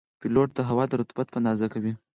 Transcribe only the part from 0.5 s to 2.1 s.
د هوا د رطوبت اندازه کوي.